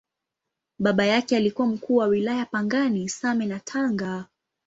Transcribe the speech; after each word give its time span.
Baba 0.79 1.05
yake 1.05 1.37
alikuwa 1.37 1.67
Mkuu 1.67 1.95
wa 1.95 2.05
Wilaya 2.07 2.45
Pangani, 2.45 3.09
Same 3.09 3.45
na 3.45 3.59
Tanga. 3.59 4.25